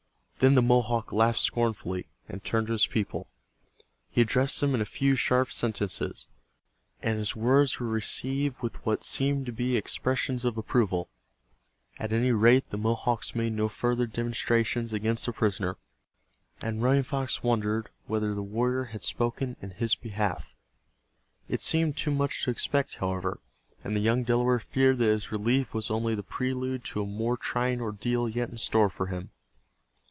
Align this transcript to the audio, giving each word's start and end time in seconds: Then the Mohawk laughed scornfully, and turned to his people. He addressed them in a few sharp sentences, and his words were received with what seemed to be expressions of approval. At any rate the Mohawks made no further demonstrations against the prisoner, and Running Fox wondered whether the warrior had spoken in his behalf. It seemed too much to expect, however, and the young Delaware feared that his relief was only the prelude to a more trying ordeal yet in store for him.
Then 0.39 0.55
the 0.55 0.63
Mohawk 0.63 1.11
laughed 1.13 1.37
scornfully, 1.37 2.07
and 2.27 2.43
turned 2.43 2.65
to 2.65 2.73
his 2.73 2.87
people. 2.87 3.27
He 4.09 4.21
addressed 4.21 4.59
them 4.59 4.73
in 4.73 4.81
a 4.81 4.85
few 4.85 5.13
sharp 5.13 5.51
sentences, 5.51 6.29
and 6.99 7.19
his 7.19 7.35
words 7.35 7.79
were 7.79 7.85
received 7.85 8.59
with 8.63 8.83
what 8.83 9.03
seemed 9.03 9.45
to 9.45 9.51
be 9.51 9.77
expressions 9.77 10.43
of 10.43 10.57
approval. 10.57 11.11
At 11.99 12.11
any 12.11 12.31
rate 12.31 12.71
the 12.71 12.79
Mohawks 12.79 13.35
made 13.35 13.53
no 13.53 13.69
further 13.69 14.07
demonstrations 14.07 14.93
against 14.93 15.27
the 15.27 15.31
prisoner, 15.31 15.77
and 16.59 16.81
Running 16.81 17.03
Fox 17.03 17.43
wondered 17.43 17.91
whether 18.07 18.33
the 18.33 18.41
warrior 18.41 18.85
had 18.85 19.03
spoken 19.03 19.57
in 19.61 19.69
his 19.69 19.93
behalf. 19.93 20.55
It 21.49 21.61
seemed 21.61 21.95
too 21.97 22.09
much 22.09 22.45
to 22.45 22.49
expect, 22.49 22.95
however, 22.95 23.39
and 23.83 23.95
the 23.95 23.99
young 23.99 24.23
Delaware 24.23 24.57
feared 24.57 24.97
that 24.97 25.05
his 25.05 25.31
relief 25.31 25.75
was 25.75 25.91
only 25.91 26.15
the 26.15 26.23
prelude 26.23 26.83
to 26.85 27.03
a 27.03 27.05
more 27.05 27.37
trying 27.37 27.79
ordeal 27.79 28.27
yet 28.27 28.49
in 28.49 28.57
store 28.57 28.89
for 28.89 29.05
him. 29.05 29.29